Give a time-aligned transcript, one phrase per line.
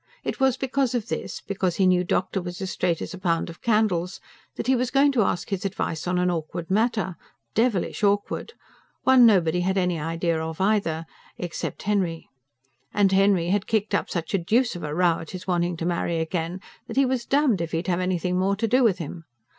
[0.23, 3.51] It was because of this, because he knew doctor was as straight as a pound
[3.51, 4.19] of candles,
[4.55, 7.17] that he was going to ask his advice on an awkward matter
[7.53, 8.53] devilish awkward!
[9.03, 11.05] one nobody had any idea of either
[11.37, 12.27] except Henry.
[12.95, 15.85] And Henry had kicked up such a deuce of a row at his wanting to
[15.85, 19.25] marry again, that he was damned if he'd have anything more to do with him.